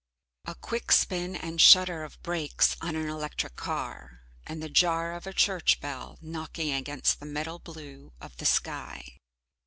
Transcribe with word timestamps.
A 0.45 0.55
quick 0.55 0.91
spin 0.91 1.35
and 1.35 1.61
shudder 1.61 2.03
of 2.03 2.19
brakes 2.23 2.75
on 2.81 2.95
an 2.95 3.07
electric 3.07 3.55
car, 3.55 4.21
and 4.47 4.59
the 4.59 4.67
jar 4.67 5.13
of 5.13 5.27
a 5.27 5.31
church 5.31 5.79
bell 5.79 6.17
knocking 6.23 6.71
against 6.73 7.19
the 7.19 7.27
metal 7.27 7.59
blue 7.59 8.11
of 8.19 8.35
the 8.37 8.45
sky. 8.47 9.19